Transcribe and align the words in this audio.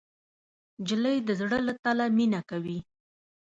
نجلۍ 0.81 1.17
د 1.27 1.29
زړه 1.39 1.57
له 1.67 1.73
تله 1.83 2.05
مینه 2.17 2.39
کوي. 2.49 2.77